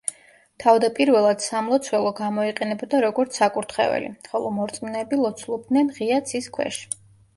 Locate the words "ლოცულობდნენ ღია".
5.25-6.19